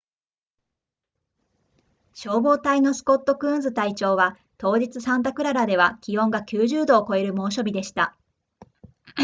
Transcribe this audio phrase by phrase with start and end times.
[2.15, 8.17] 消防隊のスコットクーンズ隊長は当日サンタクララでは気温が90度を超える猛暑日でした